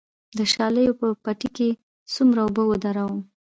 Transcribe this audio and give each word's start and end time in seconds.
د 0.37 0.39
شالیو 0.53 0.97
په 1.01 1.07
پټي 1.23 1.49
کې 1.57 1.69
څومره 2.13 2.39
اوبه 2.45 2.63
ودروم؟ 2.67 3.19